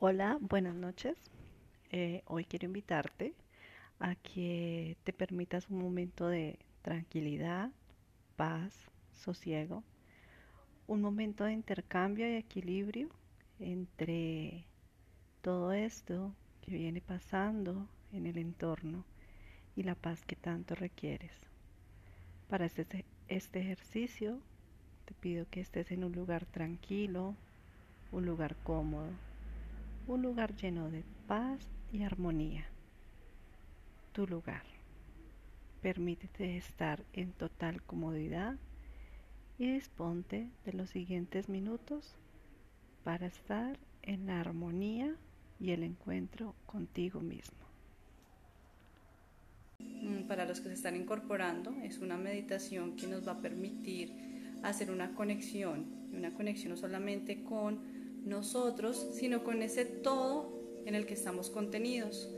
Hola, 0.00 0.38
buenas 0.40 0.76
noches. 0.76 1.16
Eh, 1.90 2.22
hoy 2.26 2.44
quiero 2.44 2.66
invitarte 2.66 3.34
a 3.98 4.14
que 4.14 4.96
te 5.02 5.12
permitas 5.12 5.68
un 5.70 5.80
momento 5.80 6.28
de 6.28 6.56
tranquilidad, 6.82 7.72
paz, 8.36 8.72
sosiego, 9.12 9.82
un 10.86 11.00
momento 11.00 11.42
de 11.42 11.52
intercambio 11.52 12.30
y 12.30 12.36
equilibrio 12.36 13.08
entre 13.58 14.66
todo 15.42 15.72
esto 15.72 16.32
que 16.60 16.70
viene 16.70 17.00
pasando 17.00 17.88
en 18.12 18.28
el 18.28 18.38
entorno 18.38 19.04
y 19.74 19.82
la 19.82 19.96
paz 19.96 20.24
que 20.24 20.36
tanto 20.36 20.76
requieres. 20.76 21.32
Para 22.48 22.66
este, 22.66 23.04
este 23.26 23.60
ejercicio 23.62 24.38
te 25.06 25.14
pido 25.14 25.44
que 25.50 25.60
estés 25.60 25.90
en 25.90 26.04
un 26.04 26.12
lugar 26.12 26.46
tranquilo, 26.46 27.34
un 28.12 28.26
lugar 28.26 28.54
cómodo 28.62 29.10
un 30.08 30.22
lugar 30.22 30.56
lleno 30.56 30.90
de 30.90 31.04
paz 31.26 31.68
y 31.92 32.02
armonía. 32.02 32.64
Tu 34.12 34.26
lugar. 34.26 34.62
Permítete 35.82 36.56
estar 36.56 37.04
en 37.12 37.32
total 37.32 37.82
comodidad 37.82 38.56
y 39.58 39.70
disponte 39.70 40.48
de 40.64 40.72
los 40.72 40.90
siguientes 40.90 41.50
minutos 41.50 42.16
para 43.04 43.26
estar 43.26 43.78
en 44.02 44.26
la 44.26 44.40
armonía 44.40 45.14
y 45.60 45.72
el 45.72 45.82
encuentro 45.82 46.54
contigo 46.64 47.20
mismo. 47.20 47.58
Mm, 49.78 50.26
para 50.26 50.46
los 50.46 50.60
que 50.60 50.68
se 50.68 50.74
están 50.74 50.96
incorporando, 50.96 51.74
es 51.82 51.98
una 51.98 52.16
meditación 52.16 52.96
que 52.96 53.06
nos 53.06 53.28
va 53.28 53.32
a 53.32 53.40
permitir 53.42 54.10
hacer 54.62 54.90
una 54.90 55.14
conexión, 55.14 55.84
una 56.14 56.32
conexión 56.32 56.70
no 56.70 56.76
solamente 56.78 57.44
con 57.44 57.97
nosotros, 58.28 59.08
sino 59.14 59.44
con 59.44 59.62
ese 59.62 59.84
todo 59.84 60.52
en 60.84 60.94
el 60.94 61.06
que 61.06 61.14
estamos 61.14 61.50
contenidos. 61.50 62.28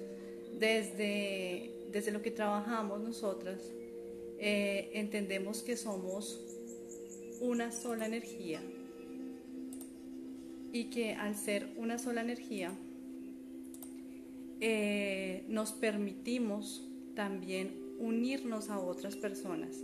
Desde, 0.58 1.72
desde 1.90 2.10
lo 2.10 2.22
que 2.22 2.30
trabajamos 2.30 3.00
nosotras, 3.00 3.62
eh, 4.38 4.90
entendemos 4.94 5.62
que 5.62 5.76
somos 5.76 6.40
una 7.40 7.72
sola 7.72 8.06
energía 8.06 8.60
y 10.72 10.84
que 10.84 11.14
al 11.14 11.36
ser 11.36 11.68
una 11.76 11.98
sola 11.98 12.20
energía, 12.20 12.72
eh, 14.60 15.44
nos 15.48 15.72
permitimos 15.72 16.86
también 17.14 17.74
unirnos 17.98 18.68
a 18.68 18.78
otras 18.78 19.16
personas. 19.16 19.78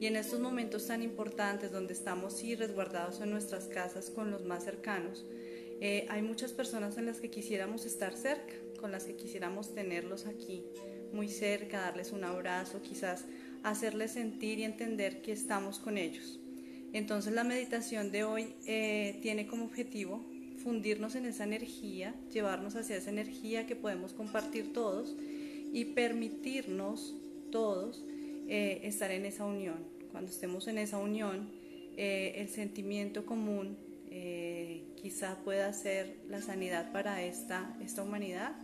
Y 0.00 0.06
en 0.06 0.16
estos 0.16 0.40
momentos 0.40 0.86
tan 0.86 1.02
importantes 1.02 1.70
donde 1.70 1.92
estamos 1.92 2.32
sí 2.32 2.56
resguardados 2.56 3.20
en 3.20 3.30
nuestras 3.30 3.66
casas 3.66 4.10
con 4.10 4.30
los 4.30 4.44
más 4.44 4.64
cercanos, 4.64 5.24
eh, 5.84 6.06
hay 6.10 6.22
muchas 6.22 6.52
personas 6.52 6.96
en 6.96 7.06
las 7.06 7.18
que 7.18 7.28
quisiéramos 7.28 7.86
estar 7.86 8.16
cerca, 8.16 8.54
con 8.78 8.92
las 8.92 9.02
que 9.02 9.16
quisiéramos 9.16 9.74
tenerlos 9.74 10.26
aquí, 10.26 10.62
muy 11.12 11.26
cerca, 11.26 11.80
darles 11.80 12.12
un 12.12 12.22
abrazo, 12.22 12.80
quizás 12.82 13.24
hacerles 13.64 14.12
sentir 14.12 14.60
y 14.60 14.62
entender 14.62 15.22
que 15.22 15.32
estamos 15.32 15.80
con 15.80 15.98
ellos. 15.98 16.38
Entonces 16.92 17.32
la 17.32 17.42
meditación 17.42 18.12
de 18.12 18.22
hoy 18.22 18.54
eh, 18.64 19.18
tiene 19.22 19.48
como 19.48 19.64
objetivo 19.64 20.24
fundirnos 20.62 21.16
en 21.16 21.26
esa 21.26 21.42
energía, 21.42 22.14
llevarnos 22.32 22.76
hacia 22.76 22.96
esa 22.96 23.10
energía 23.10 23.66
que 23.66 23.74
podemos 23.74 24.12
compartir 24.12 24.72
todos 24.72 25.16
y 25.72 25.86
permitirnos 25.86 27.16
todos 27.50 28.04
eh, 28.46 28.82
estar 28.84 29.10
en 29.10 29.26
esa 29.26 29.46
unión. 29.46 29.84
Cuando 30.12 30.30
estemos 30.30 30.68
en 30.68 30.78
esa 30.78 30.98
unión, 30.98 31.50
el 31.96 32.48
sentimiento 32.48 33.26
común 33.26 33.76
quizá 35.02 35.36
pueda 35.44 35.72
ser 35.72 36.16
la 36.28 36.40
sanidad 36.40 36.92
para 36.92 37.22
esta, 37.24 37.76
esta 37.82 38.02
humanidad, 38.02 38.54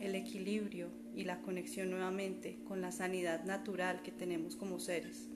el 0.00 0.14
equilibrio 0.14 0.88
y 1.14 1.24
la 1.24 1.42
conexión 1.42 1.90
nuevamente 1.90 2.58
con 2.66 2.80
la 2.80 2.90
sanidad 2.90 3.44
natural 3.44 4.00
que 4.02 4.10
tenemos 4.10 4.56
como 4.56 4.80
seres. 4.80 5.28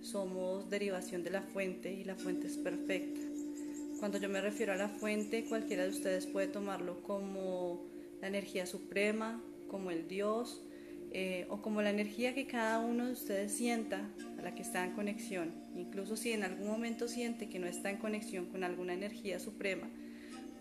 Somos 0.00 0.70
derivación 0.70 1.22
de 1.24 1.30
la 1.30 1.42
fuente 1.42 1.92
y 1.92 2.04
la 2.04 2.14
fuente 2.14 2.46
es 2.46 2.56
perfecta. 2.56 3.20
Cuando 3.98 4.18
yo 4.18 4.28
me 4.28 4.40
refiero 4.40 4.72
a 4.72 4.76
la 4.76 4.88
fuente, 4.88 5.44
cualquiera 5.44 5.84
de 5.84 5.90
ustedes 5.90 6.26
puede 6.26 6.48
tomarlo 6.48 7.02
como 7.02 7.84
la 8.20 8.28
energía 8.28 8.66
suprema, 8.66 9.42
como 9.68 9.90
el 9.90 10.08
Dios, 10.08 10.62
eh, 11.18 11.46
o 11.48 11.62
como 11.62 11.80
la 11.80 11.88
energía 11.88 12.34
que 12.34 12.46
cada 12.46 12.78
uno 12.78 13.06
de 13.06 13.12
ustedes 13.12 13.50
sienta 13.50 14.06
a 14.38 14.42
la 14.42 14.54
que 14.54 14.60
está 14.60 14.84
en 14.84 14.92
conexión. 14.92 15.50
Incluso 15.74 16.14
si 16.14 16.32
en 16.32 16.44
algún 16.44 16.68
momento 16.68 17.08
siente 17.08 17.48
que 17.48 17.58
no 17.58 17.66
está 17.66 17.88
en 17.88 17.96
conexión 17.96 18.44
con 18.44 18.62
alguna 18.64 18.92
energía 18.92 19.40
suprema, 19.40 19.88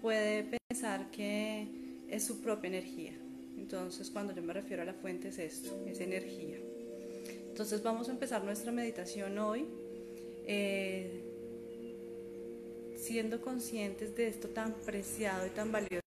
puede 0.02 0.58
pensar 0.70 1.12
que 1.12 1.68
es 2.08 2.24
su 2.24 2.40
propia 2.40 2.70
energía. 2.70 3.12
Entonces 3.58 4.10
cuando 4.10 4.34
yo 4.34 4.42
me 4.44 4.54
refiero 4.54 4.84
a 4.84 4.86
la 4.86 4.94
fuente 4.94 5.28
es 5.28 5.40
esto, 5.40 5.78
es 5.88 6.00
energía. 6.00 6.58
Entonces 7.50 7.84
vamos 7.84 8.08
a 8.08 8.14
empezar 8.14 8.42
nuestra 8.46 8.72
meditación 8.72 9.38
hoy. 9.38 9.66
Eh, 10.48 11.22
siendo 12.96 13.42
conscientes 13.42 14.16
de 14.16 14.30
esto 14.30 14.48
tan 14.48 14.74
preciado 14.86 15.46
y 15.46 15.50
tan 15.50 15.70
valioso 15.74 16.05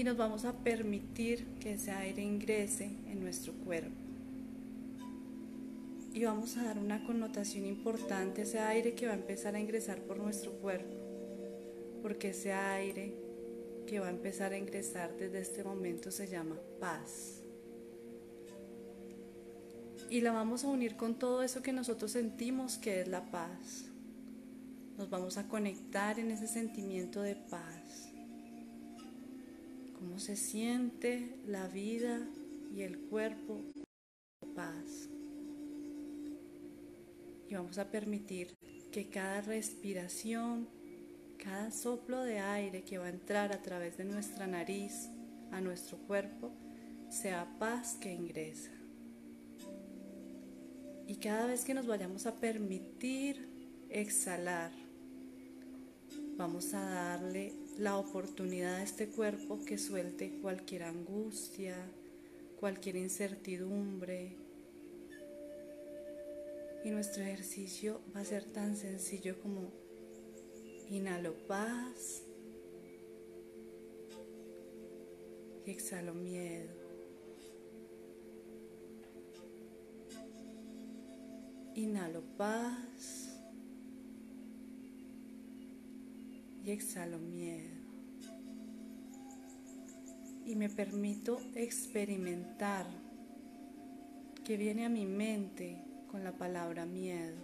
y 0.00 0.04
nos 0.04 0.16
vamos 0.16 0.46
a 0.46 0.54
permitir 0.54 1.44
que 1.60 1.74
ese 1.74 1.90
aire 1.90 2.22
ingrese 2.22 2.86
en 2.86 3.20
nuestro 3.20 3.52
cuerpo. 3.52 4.00
Y 6.14 6.24
vamos 6.24 6.56
a 6.56 6.64
dar 6.64 6.78
una 6.78 7.04
connotación 7.04 7.66
importante 7.66 8.40
a 8.40 8.44
ese 8.44 8.60
aire 8.60 8.94
que 8.94 9.04
va 9.04 9.12
a 9.12 9.16
empezar 9.16 9.54
a 9.54 9.60
ingresar 9.60 10.00
por 10.00 10.16
nuestro 10.16 10.52
cuerpo, 10.52 10.96
porque 12.00 12.30
ese 12.30 12.50
aire 12.50 13.12
que 13.86 14.00
va 14.00 14.06
a 14.06 14.10
empezar 14.10 14.54
a 14.54 14.56
ingresar 14.56 15.14
desde 15.18 15.40
este 15.40 15.64
momento 15.64 16.10
se 16.10 16.28
llama 16.28 16.56
paz. 16.80 17.42
Y 20.08 20.22
la 20.22 20.32
vamos 20.32 20.64
a 20.64 20.68
unir 20.68 20.96
con 20.96 21.18
todo 21.18 21.42
eso 21.42 21.60
que 21.60 21.74
nosotros 21.74 22.12
sentimos 22.12 22.78
que 22.78 23.02
es 23.02 23.08
la 23.08 23.30
paz. 23.30 23.84
Nos 24.96 25.10
vamos 25.10 25.36
a 25.36 25.46
conectar 25.46 26.18
en 26.18 26.30
ese 26.30 26.46
sentimiento 26.46 27.20
de 27.20 27.36
paz 27.36 28.09
se 30.20 30.36
siente 30.36 31.34
la 31.46 31.66
vida 31.66 32.20
y 32.76 32.82
el 32.82 32.98
cuerpo 32.98 33.64
paz. 34.54 35.08
Y 37.48 37.54
vamos 37.54 37.78
a 37.78 37.90
permitir 37.90 38.54
que 38.92 39.08
cada 39.08 39.40
respiración, 39.40 40.68
cada 41.42 41.70
soplo 41.70 42.22
de 42.22 42.38
aire 42.38 42.82
que 42.82 42.98
va 42.98 43.06
a 43.06 43.10
entrar 43.10 43.52
a 43.52 43.62
través 43.62 43.96
de 43.96 44.04
nuestra 44.04 44.46
nariz 44.46 45.08
a 45.52 45.60
nuestro 45.62 45.96
cuerpo, 45.98 46.52
sea 47.08 47.56
paz 47.58 47.96
que 47.98 48.12
ingresa. 48.12 48.72
Y 51.06 51.16
cada 51.16 51.46
vez 51.46 51.64
que 51.64 51.72
nos 51.72 51.86
vayamos 51.86 52.26
a 52.26 52.38
permitir 52.38 53.48
exhalar, 53.88 54.70
vamos 56.36 56.74
a 56.74 56.80
darle 56.80 57.59
la 57.78 57.96
oportunidad 57.96 58.76
a 58.76 58.82
este 58.82 59.08
cuerpo 59.08 59.64
que 59.64 59.78
suelte 59.78 60.38
cualquier 60.40 60.84
angustia, 60.84 61.76
cualquier 62.58 62.96
incertidumbre. 62.96 64.36
Y 66.84 66.90
nuestro 66.90 67.22
ejercicio 67.22 68.00
va 68.14 68.20
a 68.20 68.24
ser 68.24 68.44
tan 68.44 68.76
sencillo 68.76 69.40
como 69.42 69.70
inhalo 70.88 71.34
paz 71.46 72.22
y 75.66 75.70
exhalo 75.70 76.14
miedo. 76.14 76.74
Inhalo 81.74 82.22
paz 82.36 83.19
y 86.64 86.70
exhalo 86.70 87.18
miedo. 87.18 87.80
Y 90.46 90.56
me 90.56 90.68
permito 90.68 91.40
experimentar 91.54 92.86
que 94.44 94.56
viene 94.56 94.84
a 94.84 94.88
mi 94.88 95.06
mente 95.06 95.84
con 96.10 96.24
la 96.24 96.32
palabra 96.32 96.86
miedo. 96.86 97.36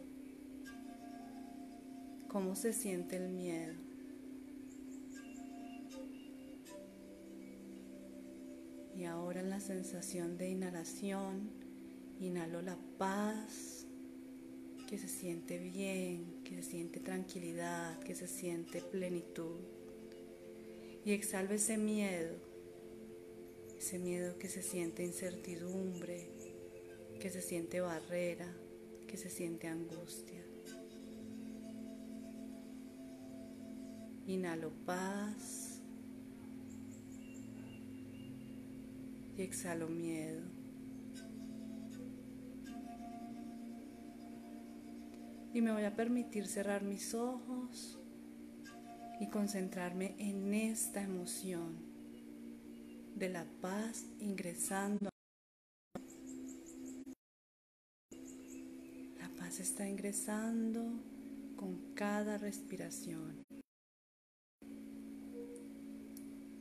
¿Cómo 2.29 2.57
se 2.57 2.73
siente 2.73 3.17
el 3.17 3.29
miedo? 3.29 3.75
Y 8.97 9.05
ahora 9.05 9.41
en 9.41 9.51
la 9.51 9.61
sensación 9.61 10.39
de 10.39 10.51
inhalación, 10.51 11.51
inhalo 12.19 12.63
la 12.63 12.77
paz 12.99 13.76
que 14.87 14.99
se 14.99 15.09
siente 15.09 15.59
bien, 15.59 16.43
que 16.45 16.55
se 16.57 16.63
siente 16.63 17.01
tranquilidad, 17.01 17.99
que 18.01 18.15
se 18.15 18.29
siente 18.29 18.81
plenitud. 18.81 19.59
Y 21.05 21.13
exhalva 21.13 21.55
ese 21.55 21.77
miedo, 21.77 22.37
ese 23.77 23.99
miedo 23.99 24.39
que 24.39 24.49
se 24.49 24.63
siente 24.63 25.05
incertidumbre, 25.05 26.29
que 27.21 27.31
se 27.31 27.43
siente 27.43 27.81
barrera, 27.81 28.47
que 29.09 29.17
se 29.17 29.29
siente 29.29 29.67
angustia. 29.67 30.43
Inhalo 34.29 34.71
paz 34.85 35.81
y 39.37 39.43
exhalo 39.43 39.89
miedo. 39.89 40.56
Y 45.57 45.63
me 45.63 45.73
voy 45.73 45.85
a 45.85 45.97
permitir 45.97 46.47
cerrar 46.47 46.83
mis 46.83 47.15
ojos 47.15 47.99
y 49.19 49.27
concentrarme 49.29 50.15
en 50.19 50.53
esta 50.53 51.03
emoción 51.03 51.79
de 53.15 53.31
la 53.31 53.47
paz 53.63 54.05
ingresando. 54.21 55.09
La 59.19 59.31
paz 59.39 59.59
está 59.61 59.89
ingresando 59.89 60.83
con 61.57 61.95
cada 61.95 62.37
respiración. 62.37 63.43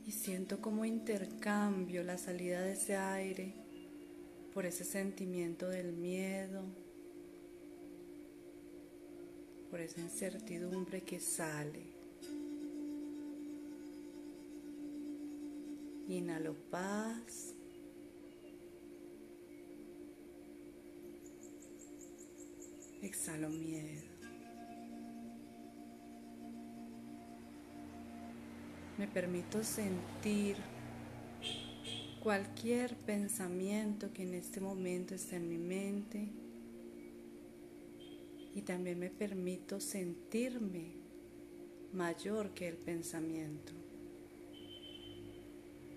Y 0.06 0.10
siento 0.10 0.62
como 0.62 0.86
intercambio 0.86 2.02
la 2.02 2.16
salida 2.16 2.62
de 2.62 2.72
ese 2.72 2.96
aire 2.96 3.52
por 4.54 4.64
ese 4.64 4.84
sentimiento 4.84 5.68
del 5.68 5.92
miedo, 5.92 6.85
por 9.70 9.80
esa 9.80 10.00
incertidumbre 10.00 11.02
que 11.02 11.20
sale. 11.20 11.82
Inhalo 16.08 16.54
paz. 16.70 17.54
Exhalo 23.02 23.50
miedo. 23.50 24.02
Me 28.98 29.06
permito 29.06 29.62
sentir 29.62 30.56
cualquier 32.22 32.96
pensamiento 32.96 34.12
que 34.12 34.22
en 34.22 34.34
este 34.34 34.60
momento 34.60 35.14
esté 35.14 35.36
en 35.36 35.48
mi 35.48 35.58
mente 35.58 36.45
y 38.56 38.62
también 38.62 38.98
me 38.98 39.10
permito 39.10 39.80
sentirme 39.80 40.94
mayor 41.92 42.54
que 42.54 42.66
el 42.66 42.78
pensamiento 42.78 43.74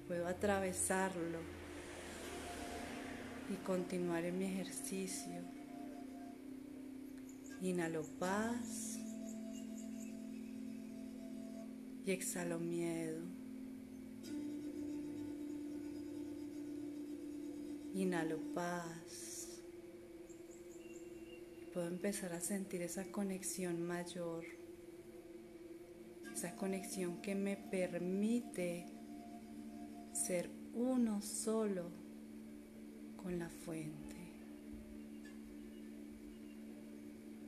puedo 0.06 0.28
atravesarlo 0.28 1.40
y 3.50 3.56
continuar 3.66 4.26
en 4.26 4.38
mi 4.38 4.46
ejercicio. 4.46 5.42
Inhalo 7.62 8.04
paz 8.20 9.00
y 12.06 12.12
exhalo 12.12 12.60
miedo. 12.60 13.22
Inhalo 17.94 18.38
paz. 18.54 19.39
Puedo 21.80 21.92
empezar 21.92 22.34
a 22.34 22.42
sentir 22.42 22.82
esa 22.82 23.10
conexión 23.10 23.82
mayor, 23.82 24.44
esa 26.34 26.54
conexión 26.58 27.22
que 27.22 27.36
me 27.36 27.56
permite 27.56 28.86
ser 30.12 30.50
uno 30.74 31.22
solo 31.22 31.90
con 33.16 33.40
la 33.40 33.48
fuente. 33.48 34.18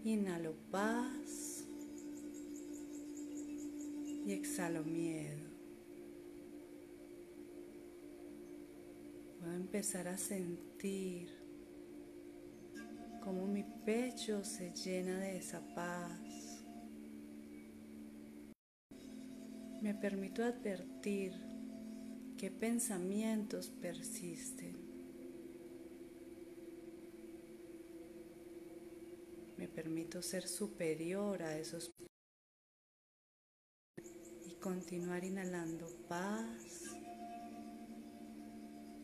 Inhalo 0.05 0.53
paz 0.71 1.65
y 4.25 4.31
exhalo 4.31 4.85
miedo. 4.85 5.49
Puedo 9.41 9.55
empezar 9.55 10.07
a 10.07 10.17
sentir 10.17 11.40
cómo 13.21 13.47
mi 13.47 13.63
pecho 13.63 14.43
se 14.43 14.73
llena 14.73 15.19
de 15.19 15.37
esa 15.37 15.61
paz. 15.73 16.63
Me 19.81 19.95
permito 19.95 20.43
advertir 20.43 21.51
¿Qué 22.41 22.49
pensamientos 22.49 23.69
persisten? 23.69 24.75
Me 29.57 29.67
permito 29.67 30.23
ser 30.23 30.47
superior 30.47 31.43
a 31.43 31.55
esos 31.55 31.93
y 34.43 34.55
continuar 34.55 35.23
inhalando 35.23 35.85
paz 36.09 36.95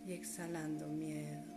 y 0.08 0.14
exhalando 0.14 0.88
miedo. 0.88 1.56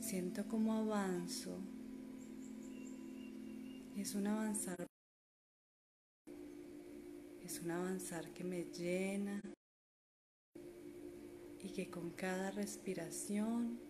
Siento 0.00 0.46
como 0.46 0.72
avanzo. 0.74 1.58
Es 3.96 4.14
un 4.14 4.26
avanzar 4.26 4.88
es 7.48 7.60
un 7.60 7.70
avanzar 7.70 8.30
que 8.34 8.44
me 8.44 8.64
llena 8.64 9.40
y 11.62 11.70
que 11.70 11.88
con 11.90 12.10
cada 12.10 12.50
respiración 12.50 13.80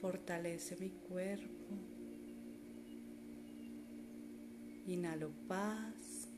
fortalece 0.00 0.76
mi 0.76 0.90
cuerpo. 0.90 1.76
Inhalo 4.86 5.32
paz, 5.48 6.28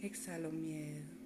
exhalo 0.00 0.52
miedo. 0.52 1.21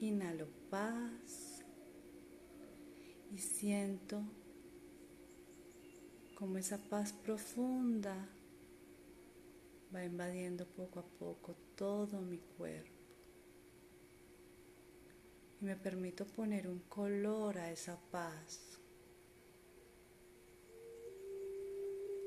Inhalo 0.00 0.46
paz 0.70 1.64
y 3.32 3.38
siento 3.38 4.22
como 6.36 6.56
esa 6.56 6.78
paz 6.78 7.12
profunda 7.12 8.28
va 9.92 10.04
invadiendo 10.04 10.66
poco 10.66 11.00
a 11.00 11.04
poco 11.04 11.56
todo 11.74 12.20
mi 12.20 12.38
cuerpo. 12.38 12.92
Y 15.60 15.64
me 15.64 15.74
permito 15.74 16.24
poner 16.26 16.68
un 16.68 16.78
color 16.88 17.58
a 17.58 17.72
esa 17.72 17.98
paz. 18.12 18.78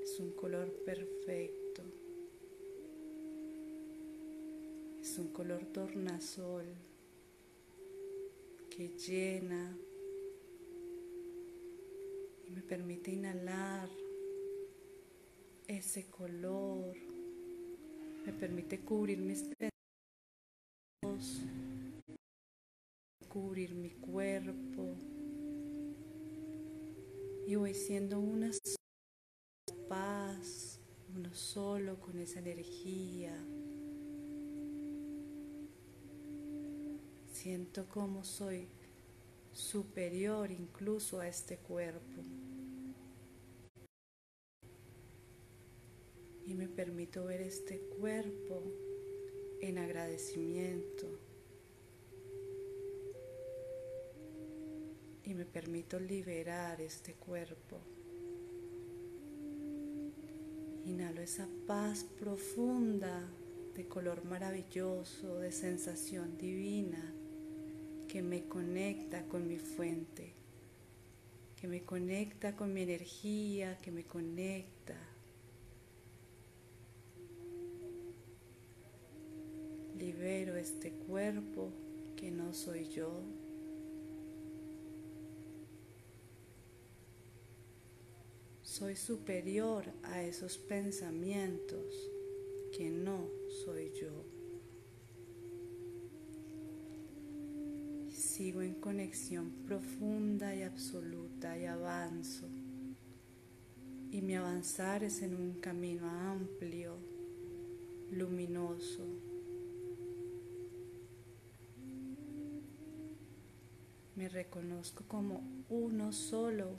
Es 0.04 0.20
un 0.20 0.34
color 0.34 0.74
perfecto. 0.84 1.84
Es 5.00 5.18
un 5.18 5.32
color 5.32 5.66
tornasol 5.68 6.91
que 8.76 8.88
llena 8.98 9.78
y 12.46 12.50
me 12.52 12.62
permite 12.62 13.12
inhalar 13.12 13.90
ese 15.68 16.10
color 16.10 16.96
me 18.26 18.34
permite 18.34 18.80
cubrir 18.80 19.18
mis 19.18 19.44
pedos, 19.44 21.42
cubrir 23.28 23.74
mi 23.74 23.90
cuerpo 23.92 24.96
y 27.48 27.56
voy 27.56 27.74
siendo 27.74 28.20
una 28.20 28.52
paz, 29.90 30.80
uno 31.16 31.34
solo 31.34 32.00
con 32.00 32.20
esa 32.20 32.40
energía. 32.40 33.34
Siento 37.42 37.90
como 37.90 38.24
soy 38.24 38.68
superior 39.52 40.52
incluso 40.52 41.20
a 41.20 41.28
este 41.28 41.58
cuerpo. 41.58 42.22
y 46.46 46.54
me 46.54 46.68
permito 46.68 47.26
ver 47.26 47.42
este 47.42 47.80
cuerpo 47.80 48.62
en 49.62 49.78
agradecimiento 49.78 51.08
y 55.24 55.34
me 55.34 55.46
permito 55.46 56.00
liberar 56.00 56.82
este 56.82 57.14
cuerpo. 57.14 57.80
Inhalo 60.86 61.22
esa 61.22 61.48
paz 61.66 62.04
profunda 62.20 63.24
de 63.76 63.88
color 63.88 64.26
maravilloso, 64.26 65.40
de 65.40 65.52
sensación 65.52 66.38
divina 66.38 67.16
que 68.12 68.22
me 68.22 68.44
conecta 68.44 69.26
con 69.30 69.48
mi 69.48 69.58
fuente, 69.58 70.34
que 71.56 71.66
me 71.66 71.84
conecta 71.84 72.58
con 72.58 72.74
mi 72.74 72.82
energía, 72.82 73.78
que 73.78 73.90
me 73.90 74.04
conecta 74.04 74.98
libero 79.98 80.58
este 80.58 80.92
cuerpo 80.92 81.72
que 82.18 82.32
no 82.32 82.54
soy 82.54 82.90
yo. 82.90 83.24
soy 88.64 88.96
superior 88.96 89.84
a 90.04 90.24
esos 90.24 90.58
pensamientos 90.58 91.94
que 92.76 92.90
no 92.90 93.30
soy 93.66 93.92
yo. 94.00 94.31
Sigo 98.42 98.64
en 98.64 98.74
conexión 98.74 99.52
profunda 99.68 100.56
y 100.56 100.64
absoluta 100.64 101.56
y 101.60 101.68
avanzo. 101.68 102.48
Y 104.10 104.20
mi 104.24 104.34
avanzar 104.34 105.04
es 105.04 105.22
en 105.22 105.36
un 105.36 105.62
camino 105.62 106.10
amplio, 106.10 106.98
luminoso. 108.10 109.06
Me 114.16 114.28
reconozco 114.28 115.04
como 115.08 115.44
uno 115.70 116.12
solo 116.12 116.72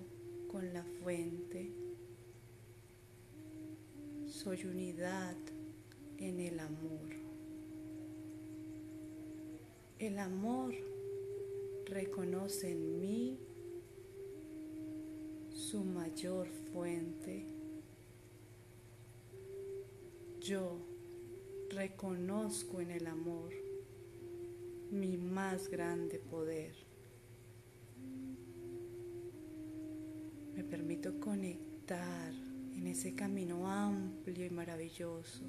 con 0.51 0.75
la 0.75 0.83
fuente. 0.83 1.71
Soy 4.27 4.65
unidad 4.65 5.37
en 6.19 6.41
el 6.41 6.59
amor. 6.59 7.09
El 10.01 10.19
amor 10.19 10.92
reconoce 11.93 12.73
en 12.73 13.01
mí 13.01 13.39
su 15.51 15.85
mayor 15.85 16.49
fuente. 16.73 17.47
Yo 20.41 20.79
reconozco 21.71 22.81
en 22.81 22.91
el 22.91 23.07
amor 23.07 23.53
mi 24.91 25.17
más 25.17 25.69
grande 25.69 26.19
poder. 26.19 26.75
Me 30.55 30.65
permito 30.65 31.19
conectar 31.21 32.33
en 32.75 32.87
ese 32.87 33.15
camino 33.15 33.71
amplio 33.71 34.45
y 34.45 34.51
maravilloso 34.51 35.45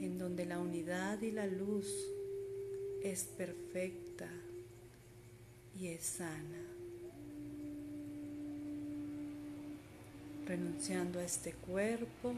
en 0.00 0.18
donde 0.18 0.44
la 0.46 0.58
unidad 0.58 1.22
y 1.22 1.30
la 1.30 1.46
luz 1.46 1.86
es 3.02 3.24
perfecta 3.24 4.28
y 5.82 5.88
es 5.88 6.04
sana. 6.04 6.62
Renunciando 10.46 11.18
a 11.18 11.24
este 11.24 11.54
cuerpo, 11.54 12.34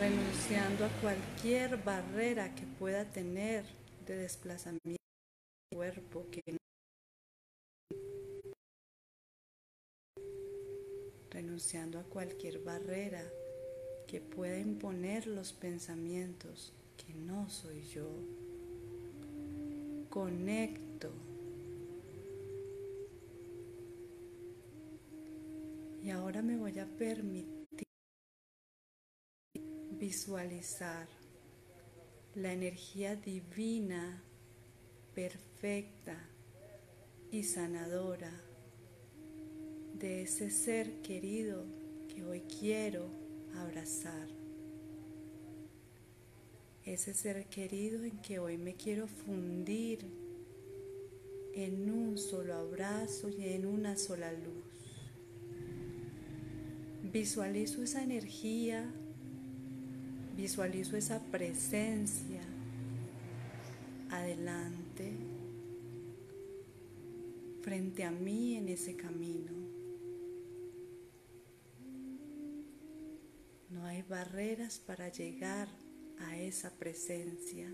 renunciando 0.00 0.84
a 0.84 0.88
cualquier 1.00 1.76
barrera 1.76 2.52
que 2.56 2.64
pueda 2.80 3.04
tener 3.04 3.64
de 4.04 4.16
desplazamiento 4.16 4.98
del 5.70 5.78
cuerpo 5.78 6.26
que 6.32 6.58
renunciando 11.30 12.00
a 12.00 12.02
cualquier 12.02 12.64
barrera 12.64 13.22
que 14.08 14.20
pueda 14.20 14.58
imponer 14.58 15.28
los 15.28 15.52
pensamientos 15.52 16.72
que 16.96 17.14
no 17.14 17.48
soy 17.48 17.84
yo. 17.84 18.08
Conecto. 20.10 21.12
Y 26.04 26.10
ahora 26.10 26.42
me 26.42 26.58
voy 26.58 26.78
a 26.80 26.84
permitir 26.84 27.88
visualizar 29.92 31.08
la 32.34 32.52
energía 32.52 33.16
divina, 33.16 34.22
perfecta 35.14 36.14
y 37.30 37.42
sanadora 37.42 38.38
de 39.94 40.24
ese 40.24 40.50
ser 40.50 41.00
querido 41.00 41.64
que 42.14 42.22
hoy 42.22 42.42
quiero 42.42 43.08
abrazar. 43.54 44.28
Ese 46.84 47.14
ser 47.14 47.46
querido 47.46 48.04
en 48.04 48.18
que 48.18 48.38
hoy 48.40 48.58
me 48.58 48.74
quiero 48.74 49.06
fundir 49.08 50.00
en 51.54 51.90
un 51.90 52.18
solo 52.18 52.56
abrazo 52.56 53.30
y 53.30 53.48
en 53.48 53.64
una 53.64 53.96
sola 53.96 54.30
luz. 54.34 54.73
Visualizo 57.14 57.80
esa 57.80 58.02
energía, 58.02 58.92
visualizo 60.36 60.96
esa 60.96 61.20
presencia 61.20 62.42
adelante, 64.10 65.12
frente 67.62 68.02
a 68.02 68.10
mí 68.10 68.56
en 68.56 68.68
ese 68.68 68.96
camino. 68.96 69.52
No 73.70 73.84
hay 73.86 74.02
barreras 74.02 74.80
para 74.80 75.08
llegar 75.08 75.68
a 76.18 76.36
esa 76.36 76.76
presencia. 76.76 77.70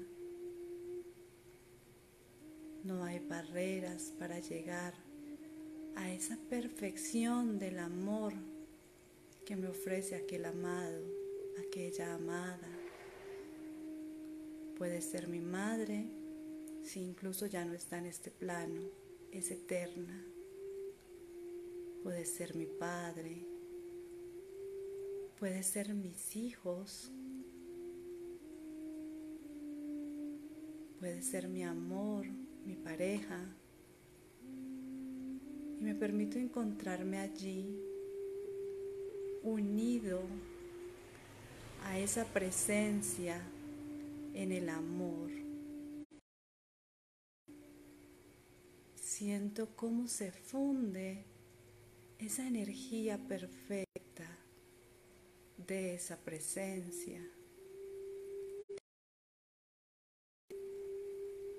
No 2.85 3.04
hay 3.04 3.20
barreras 3.20 4.12
para 4.18 4.38
llegar 4.38 4.92
a 5.97 6.12
esa 6.12 6.37
perfección 6.50 7.59
del 7.59 7.78
amor 7.78 8.35
que 9.50 9.57
me 9.57 9.66
ofrece 9.66 10.14
aquel 10.14 10.45
amado, 10.45 11.04
aquella 11.59 12.14
amada. 12.14 12.71
Puede 14.78 15.00
ser 15.00 15.26
mi 15.26 15.40
madre, 15.40 16.09
si 16.85 17.00
incluso 17.00 17.47
ya 17.47 17.64
no 17.64 17.75
está 17.75 17.99
en 17.99 18.07
este 18.07 18.30
plano, 18.30 18.80
es 19.33 19.50
eterna. 19.50 20.25
Puede 22.04 22.26
ser 22.26 22.54
mi 22.54 22.66
padre, 22.66 23.45
puede 25.37 25.64
ser 25.64 25.95
mis 25.95 26.37
hijos, 26.37 27.11
puede 31.00 31.23
ser 31.23 31.49
mi 31.49 31.64
amor, 31.64 32.25
mi 32.64 32.76
pareja. 32.76 33.52
Y 35.80 35.83
me 35.83 35.97
permito 35.97 36.38
encontrarme 36.38 37.19
allí 37.19 37.89
unido 39.42 40.23
a 41.85 41.99
esa 41.99 42.25
presencia 42.25 43.40
en 44.35 44.52
el 44.52 44.68
amor. 44.68 45.30
Siento 48.94 49.68
cómo 49.76 50.09
se 50.09 50.32
funde 50.32 51.25
esa 52.18 52.47
energía 52.47 53.18
perfecta 53.18 54.38
de 55.56 55.94
esa 55.94 56.16
presencia 56.16 57.23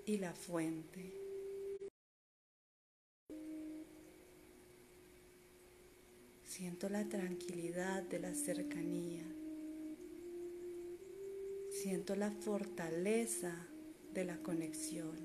y 0.05 0.17
la 0.17 0.33
fuente. 0.33 1.20
Siento 6.81 6.97
la 6.97 7.07
tranquilidad 7.07 8.01
de 8.01 8.17
la 8.17 8.33
cercanía. 8.33 9.23
Siento 11.69 12.15
la 12.15 12.31
fortaleza 12.31 13.67
de 14.11 14.25
la 14.25 14.41
conexión. 14.41 15.15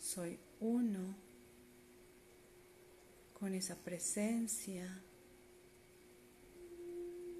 Soy 0.00 0.38
uno 0.60 1.16
con 3.34 3.52
esa 3.52 3.76
presencia. 3.76 5.04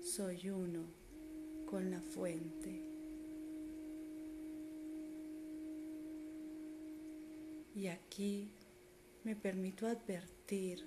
Soy 0.02 0.50
uno 0.50 0.84
con 1.64 1.90
la 1.90 2.02
fuente. 2.02 2.84
Y 7.74 7.86
aquí 7.86 8.50
me 9.24 9.36
permito 9.36 9.86
advertir 9.86 10.84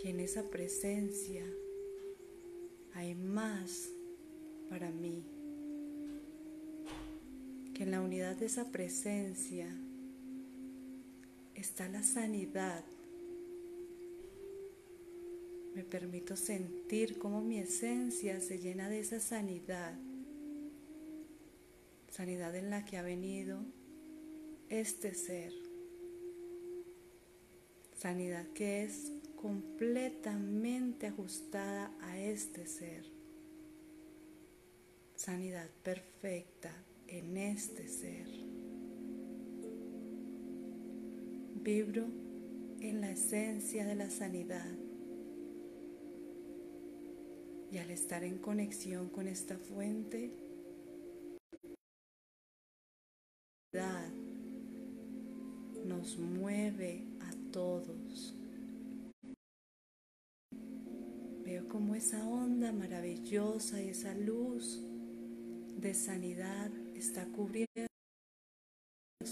que 0.00 0.10
en 0.10 0.20
esa 0.20 0.48
presencia 0.48 1.44
hay 2.94 3.14
más 3.14 3.90
para 4.70 4.90
mí, 4.90 5.24
que 7.74 7.82
en 7.82 7.90
la 7.90 8.00
unidad 8.00 8.36
de 8.36 8.46
esa 8.46 8.70
presencia 8.70 9.68
está 11.54 11.88
la 11.88 12.02
sanidad. 12.02 12.84
Me 15.74 15.84
permito 15.84 16.36
sentir 16.36 17.18
cómo 17.18 17.40
mi 17.40 17.58
esencia 17.58 18.40
se 18.40 18.58
llena 18.58 18.88
de 18.88 19.00
esa 19.00 19.20
sanidad. 19.20 19.96
Sanidad 22.10 22.56
en 22.56 22.70
la 22.70 22.84
que 22.84 22.96
ha 22.96 23.02
venido 23.02 23.60
este 24.70 25.14
ser. 25.14 25.52
Sanidad 27.96 28.46
que 28.48 28.84
es 28.84 29.12
completamente 29.36 31.06
ajustada 31.06 31.92
a 32.00 32.18
este 32.18 32.66
ser. 32.66 33.04
Sanidad 35.14 35.68
perfecta 35.82 36.72
en 37.06 37.36
este 37.36 37.88
ser. 37.88 38.28
Vibro 41.62 42.06
en 42.80 43.00
la 43.00 43.10
esencia 43.10 43.84
de 43.84 43.94
la 43.94 44.10
sanidad. 44.10 44.70
Y 47.70 47.78
al 47.78 47.90
estar 47.90 48.24
en 48.24 48.38
conexión 48.38 49.08
con 49.08 49.28
esta 49.28 49.58
fuente, 49.58 50.47
nos 55.88 56.18
mueve 56.18 57.02
a 57.20 57.50
todos. 57.50 58.34
Veo 61.44 61.66
como 61.68 61.94
esa 61.94 62.26
onda 62.28 62.72
maravillosa 62.72 63.82
y 63.82 63.88
esa 63.88 64.14
luz 64.14 64.80
de 65.80 65.94
sanidad 65.94 66.70
está 66.94 67.24
cubriendo 67.26 67.88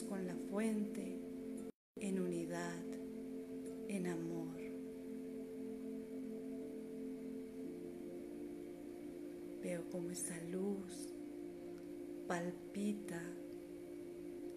con 0.09 0.27
la 0.27 0.35
fuente 0.51 1.19
en 1.97 2.21
unidad, 2.21 2.85
en 3.89 4.07
amor. 4.07 4.57
Veo 9.63 9.89
como 9.91 10.11
esa 10.11 10.41
luz 10.45 11.13
palpita 12.27 13.21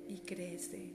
y 0.08 0.18
crece. 0.20 0.94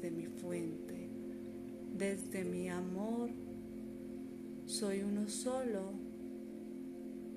Desde 0.00 0.16
mi 0.16 0.26
fuente, 0.26 1.10
desde 1.96 2.44
mi 2.44 2.68
amor, 2.68 3.30
soy 4.64 5.02
uno 5.02 5.28
solo 5.28 5.92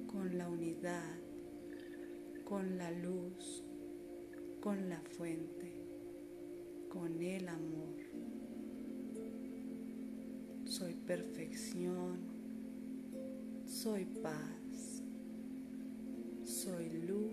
con 0.08 0.38
la 0.38 0.50
unidad, 0.50 1.16
con 2.46 2.78
la 2.78 2.92
luz 2.92 3.64
con 4.64 4.88
la 4.88 5.02
fuente, 5.18 5.74
con 6.88 7.22
el 7.22 7.50
amor. 7.50 7.98
Soy 10.64 10.94
perfección, 10.94 12.20
soy 13.66 14.06
paz, 14.06 15.04
soy 16.46 16.90
luz. 17.06 17.33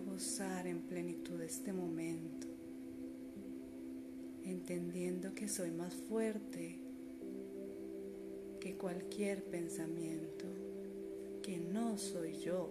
Gozar 0.00 0.66
en 0.66 0.80
plenitud 0.82 1.40
este 1.42 1.72
momento, 1.72 2.46
entendiendo 4.44 5.34
que 5.34 5.48
soy 5.48 5.70
más 5.70 5.94
fuerte 5.94 6.78
que 8.60 8.76
cualquier 8.76 9.44
pensamiento 9.44 10.46
que 11.42 11.58
no 11.58 11.98
soy 11.98 12.38
yo, 12.38 12.70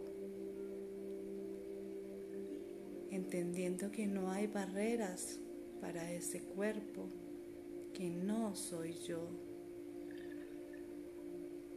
entendiendo 3.11 3.91
que 3.91 4.07
no 4.07 4.31
hay 4.31 4.47
barreras 4.47 5.39
para 5.81 6.11
ese 6.11 6.41
cuerpo 6.41 7.09
que 7.93 8.09
no 8.09 8.55
soy 8.55 8.93
yo 9.05 9.27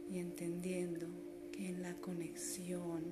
y 0.09 0.19
entendiendo 0.19 1.07
que 1.51 1.69
en 1.69 1.81
la 1.81 1.93
conexión, 1.95 3.03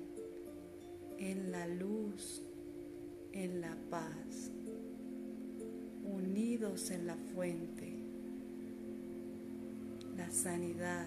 en 1.18 1.52
la 1.52 1.66
luz, 1.66 2.42
en 3.32 3.60
la 3.60 3.76
paz, 3.90 4.50
unidos 6.04 6.90
en 6.90 7.06
la 7.06 7.16
fuente, 7.16 7.92
la 10.16 10.30
sanidad 10.30 11.06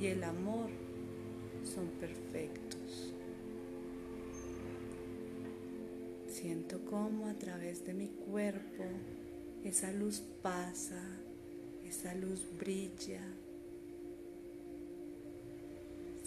y 0.00 0.06
el 0.06 0.22
amor 0.24 0.70
son 1.64 1.86
perfectos. 2.00 3.14
Siento 6.28 6.84
como 6.84 7.26
a 7.26 7.34
través 7.34 7.86
de 7.86 7.94
mi 7.94 8.08
cuerpo 8.08 8.84
esa 9.64 9.92
luz 9.92 10.22
pasa, 10.42 11.02
esa 11.84 12.14
luz 12.14 12.46
brilla. 12.58 13.22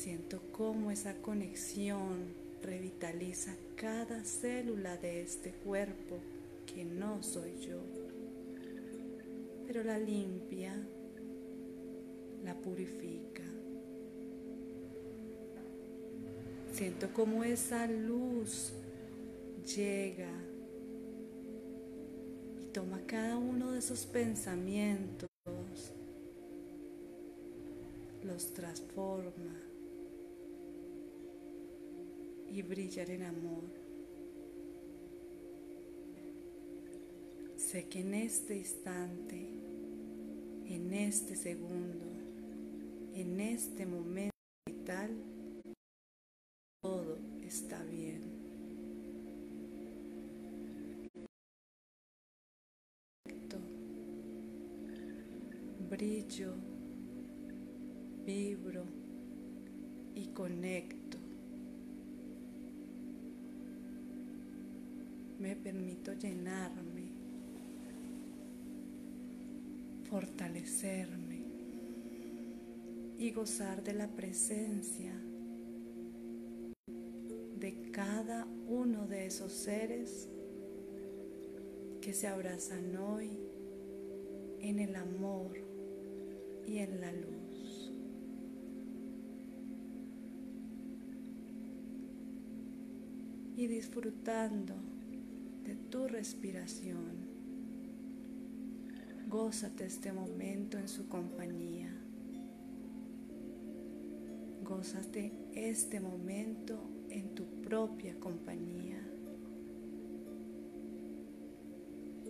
Siento 0.07 0.39
cómo 0.53 0.89
esa 0.89 1.15
conexión 1.15 2.33
revitaliza 2.63 3.53
cada 3.75 4.23
célula 4.23 4.95
de 4.95 5.21
este 5.21 5.51
cuerpo 5.51 6.15
que 6.65 6.85
no 6.85 7.21
soy 7.21 7.57
yo, 7.59 7.81
pero 9.67 9.83
la 9.83 9.99
limpia 9.99 10.73
la 12.45 12.55
purifica. 12.55 13.43
Siento 16.71 17.09
como 17.13 17.43
esa 17.43 17.85
luz 17.85 18.71
llega 19.75 20.31
y 22.61 22.65
toma 22.67 23.01
cada 23.05 23.35
uno 23.35 23.73
de 23.73 23.79
esos 23.79 24.05
pensamientos, 24.05 25.27
los 28.23 28.53
transforma 28.53 29.67
y 32.57 32.63
brillar 32.63 33.11
en 33.11 33.21
amor. 33.21 33.63
Sé 37.55 37.87
que 37.87 37.99
en 37.99 38.15
este 38.15 38.57
instante, 38.57 39.47
en 40.65 40.91
este 40.91 41.35
segundo, 41.35 42.05
en 43.13 43.39
este 43.39 43.85
momento 43.85 44.35
vital 44.65 45.11
todo 46.81 47.19
está 47.43 47.83
bien. 47.83 48.35
Brillo, 55.89 56.53
vibro 58.25 58.83
y 60.15 60.25
conecto. 60.33 61.16
Me 65.39 65.55
permito 65.55 66.13
llenarme, 66.13 67.11
fortalecerme 70.09 71.45
y 73.19 73.31
gozar 73.31 73.83
de 73.83 73.93
la 73.93 74.07
presencia 74.07 75.13
de 77.59 77.91
cada 77.91 78.47
uno 78.67 79.07
de 79.07 79.27
esos 79.27 79.51
seres 79.51 80.27
que 82.01 82.13
se 82.13 82.27
abrazan 82.27 82.95
hoy 82.95 83.37
en 84.59 84.79
el 84.79 84.95
amor 84.95 85.57
y 86.65 86.77
en 86.77 87.01
la 87.01 87.11
luz. 87.11 87.91
Y 93.55 93.67
disfrutando 93.67 94.96
tu 95.89 96.07
respiración, 96.07 97.15
gózate 99.29 99.85
este 99.85 100.11
momento 100.11 100.77
en 100.77 100.87
su 100.89 101.07
compañía. 101.07 101.93
Gózate 104.63 105.31
este 105.53 106.01
momento 106.01 106.77
en 107.09 107.33
tu 107.33 107.45
propia 107.61 108.19
compañía. 108.19 109.01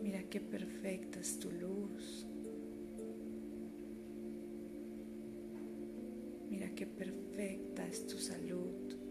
Mira 0.04 0.22
qué 0.30 0.39
perfecta 0.39 1.20
es 1.20 1.39
tu 1.39 1.52
luz. 1.52 2.28
Mira 6.50 6.70
qué 6.76 6.86
perfecta 6.86 7.88
es 7.88 8.06
tu 8.06 8.17
salud. 8.20 9.07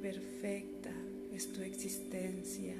Perfecta 0.00 0.90
es 1.32 1.52
tu 1.52 1.62
existencia. 1.62 2.74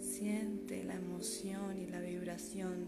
Siente 0.00 0.84
la 0.84 0.94
emoción 0.94 1.80
y 1.80 1.86
la 1.86 2.00
vibración 2.00 2.86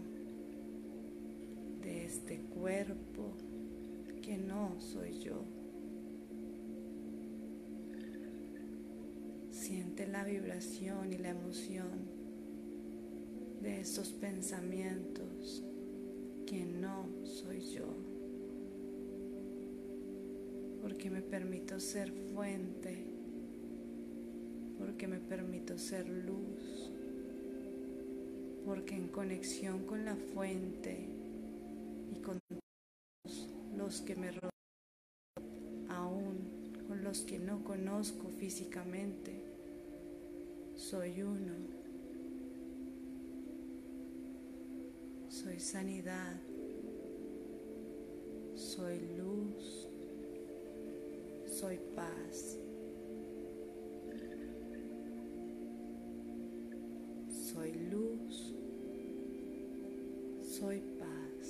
de 1.81 2.05
este 2.05 2.39
cuerpo 2.39 3.33
que 4.21 4.37
no 4.37 4.79
soy 4.79 5.19
yo. 5.19 5.43
Siente 9.51 10.07
la 10.07 10.23
vibración 10.23 11.13
y 11.13 11.17
la 11.17 11.29
emoción 11.29 12.21
de 13.61 13.81
estos 13.81 14.09
pensamientos 14.09 15.63
que 16.45 16.65
no 16.65 17.07
soy 17.23 17.61
yo, 17.61 17.85
porque 20.81 21.09
me 21.09 21.21
permito 21.21 21.79
ser 21.79 22.11
fuente, 22.33 23.05
porque 24.77 25.07
me 25.07 25.19
permito 25.19 25.77
ser 25.77 26.09
luz, 26.09 26.91
porque 28.65 28.95
en 28.95 29.07
conexión 29.07 29.85
con 29.85 30.05
la 30.05 30.15
fuente 30.15 31.07
y 32.11 32.19
con 32.21 32.39
los 33.77 34.01
que 34.01 34.15
me 34.15 34.31
rodean, 34.31 34.51
aún 35.89 36.73
con 36.87 37.03
los 37.03 37.21
que 37.21 37.39
no 37.39 37.63
conozco 37.63 38.29
físicamente, 38.29 39.43
soy 40.75 41.21
uno. 41.21 41.81
soy 45.31 45.59
sanidad, 45.59 46.35
soy 48.53 48.99
luz, 49.17 49.30
soy 51.61 51.77
paz. 51.95 52.57
Soy 57.29 57.71
luz, 57.91 58.53
soy 60.57 60.81
paz. 60.99 61.47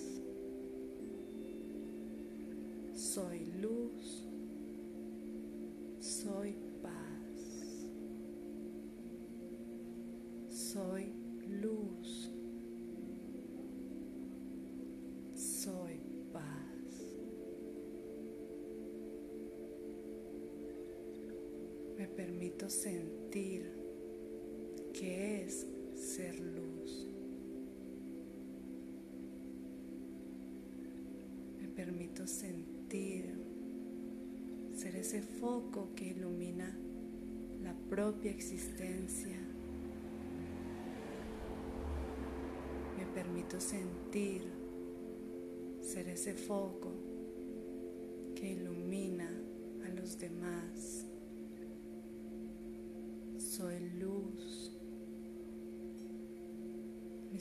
Soy 2.93 3.39
luz, 3.61 4.25
soy 6.01 6.51
paz. 6.51 6.70
Sentir 22.71 23.69
que 24.93 25.43
es 25.43 25.67
ser 25.95 26.39
luz. 26.39 27.07
Me 31.59 31.67
permito 31.67 32.25
sentir 32.25 33.29
ser 34.73 34.95
ese 34.95 35.21
foco 35.21 35.89
que 35.95 36.07
ilumina 36.07 36.75
la 37.61 37.73
propia 37.89 38.31
existencia. 38.31 39.37
Me 42.97 43.05
permito 43.13 43.59
sentir 43.59 44.43
ser 45.81 46.07
ese 46.07 46.33
foco 46.33 46.93
que 48.35 48.53
ilumina 48.53 49.29
a 49.85 49.89
los 49.89 50.17
demás 50.17 50.80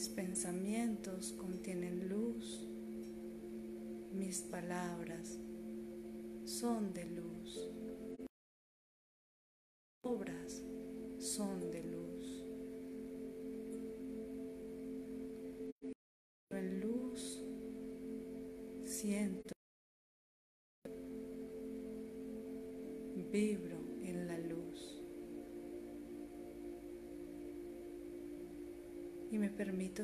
Mis 0.00 0.08
pensamientos 0.08 1.32
contienen 1.32 2.08
luz. 2.08 2.66
Mis 4.14 4.40
palabras 4.40 5.38
son 6.46 6.94
de 6.94 7.04
luz. 7.04 7.69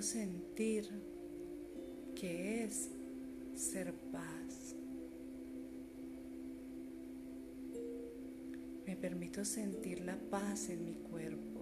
Sentir 0.03 0.89
que 2.15 2.65
es 2.65 2.91
ser 3.55 3.93
paz. 4.13 4.75
Me 8.87 8.97
permito 8.97 9.45
sentir 9.45 10.01
la 10.01 10.17
paz 10.17 10.71
en 10.71 10.85
mi 10.85 10.95
cuerpo, 10.95 11.61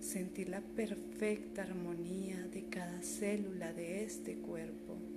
sentir 0.00 0.48
la 0.48 0.60
perfecta 0.60 1.62
armonía 1.62 2.46
de 2.48 2.68
cada 2.68 3.00
célula 3.02 3.72
de 3.72 4.04
este 4.04 4.36
cuerpo. 4.36 5.07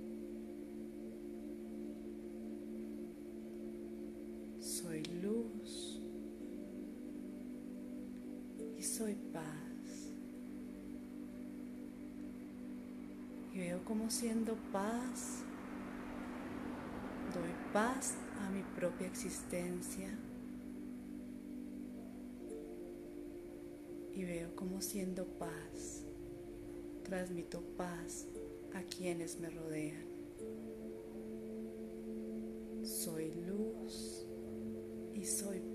Como 13.92 14.08
siendo 14.08 14.54
paz, 14.72 15.42
doy 17.34 17.52
paz 17.74 18.14
a 18.40 18.48
mi 18.48 18.62
propia 18.74 19.06
existencia. 19.06 20.08
Y 24.14 24.24
veo 24.24 24.56
como 24.56 24.80
siendo 24.80 25.26
paz, 25.26 26.06
transmito 27.02 27.60
paz 27.76 28.26
a 28.72 28.82
quienes 28.84 29.38
me 29.38 29.50
rodean. 29.50 30.06
Soy 32.82 33.30
luz 33.46 34.26
y 35.12 35.26
soy 35.26 35.71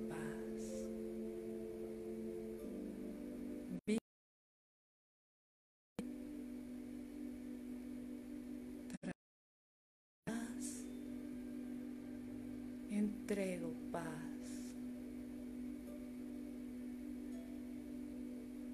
entrego 13.38 13.72
paz. 13.92 14.04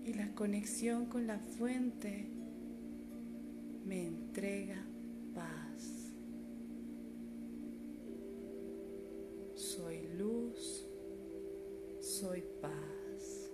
Y 0.05 0.13
la 0.13 0.33
conexión 0.35 1.07
con 1.07 1.27
la 1.27 1.37
fuente 1.37 2.29
me 3.85 4.07
entrega 4.07 4.85
paz. 5.35 6.13
Soy 9.55 10.07
luz, 10.17 10.87
soy 11.99 12.41
paz. 12.61 13.51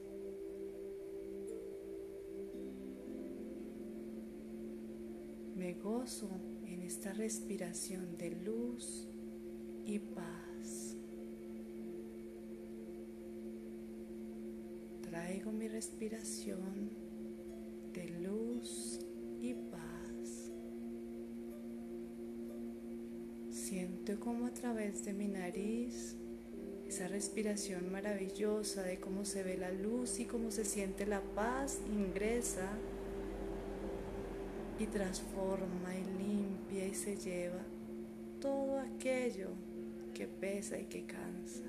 Me 5.56 5.74
gozo 5.74 6.30
en 6.66 6.84
esta 6.84 7.14
respiración 7.14 8.16
de 8.16 8.30
luz 8.30 9.08
y 9.86 9.98
paz. 9.98 10.29
Mi 15.48 15.68
respiración 15.68 16.90
de 17.94 18.10
luz 18.20 19.00
y 19.40 19.54
paz. 19.54 20.52
Siento 23.50 24.20
como 24.20 24.48
a 24.48 24.54
través 24.54 25.06
de 25.06 25.14
mi 25.14 25.28
nariz 25.28 26.18
esa 26.86 27.08
respiración 27.08 27.90
maravillosa 27.92 28.84
de 28.84 29.00
cómo 29.00 29.24
se 29.24 29.44
ve 29.44 29.58
la 29.58 29.72
luz 29.72 30.20
y 30.20 30.26
cómo 30.26 30.52
se 30.52 30.66
siente 30.66 31.06
la 31.06 31.22
paz 31.22 31.80
ingresa 31.88 32.70
y 34.78 34.88
transforma 34.88 35.96
y 35.96 36.04
limpia 36.22 36.86
y 36.86 36.94
se 36.94 37.16
lleva 37.16 37.64
todo 38.42 38.80
aquello 38.80 39.50
que 40.14 40.28
pesa 40.28 40.78
y 40.78 40.86
que 40.86 41.06
cansa. 41.06 41.69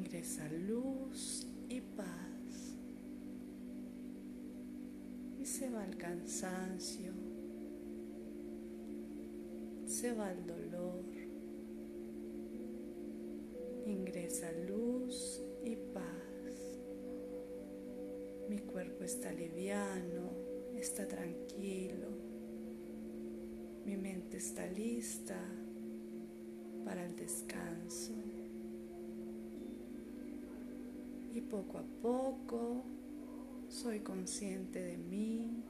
Ingresa 0.00 0.48
luz 0.66 1.46
y 1.68 1.80
paz. 1.82 2.74
Y 5.38 5.44
se 5.44 5.70
va 5.70 5.84
el 5.84 5.96
cansancio, 5.98 7.12
se 9.84 10.12
va 10.14 10.32
el 10.32 10.46
dolor. 10.46 11.04
Ingresa 13.86 14.50
luz 14.68 15.42
y 15.64 15.76
paz. 15.76 16.78
Mi 18.48 18.58
cuerpo 18.60 19.04
está 19.04 19.30
liviano, 19.32 20.30
está 20.76 21.06
tranquilo. 21.06 22.08
Mi 23.84 23.98
mente 23.98 24.38
está 24.38 24.66
lista 24.66 25.38
para 26.84 27.04
el 27.04 27.14
descanso. 27.16 28.14
Poco 31.50 31.78
a 31.78 31.82
poco 32.00 32.84
soy 33.68 34.00
consciente 34.00 34.80
de 34.80 34.96
mí, 34.96 35.64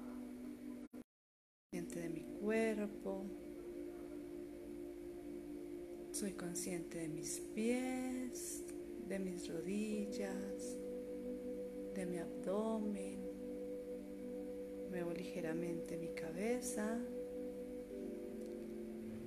consciente 1.71 2.01
de 2.01 2.09
mi 2.11 2.23
cuerpo, 2.41 3.25
soy 6.13 6.33
consciente 6.33 6.99
de 6.99 7.09
mis 7.09 7.41
pies, 7.55 8.63
de 9.09 9.19
mis 9.19 9.49
rodillas, 9.49 10.77
de 11.95 12.07
mi 12.07 12.19
abdomen. 12.19 13.19
Muevo 14.91 15.13
ligeramente 15.13 15.97
mi 15.97 16.09
cabeza 16.09 16.99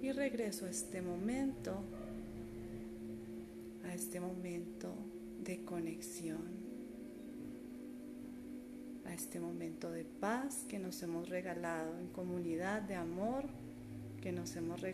y 0.02 0.12
regreso 0.12 0.66
a 0.66 0.70
este 0.70 1.02
momento, 1.02 1.78
a 3.86 3.94
este 3.94 4.20
momento 4.20 4.94
de 5.43 5.63
conexión, 5.63 6.63
a 9.06 9.13
este 9.13 9.39
momento 9.39 9.91
de 9.91 10.06
paz 10.06 10.65
que 10.69 10.79
nos 10.79 11.01
hemos 11.03 11.29
regalado 11.29 11.99
en 11.99 12.08
comunidad, 12.08 12.82
de 12.82 12.95
amor 12.95 13.45
que 14.21 14.32
nos 14.32 14.56
hemos 14.56 14.79
regalado 14.79 14.91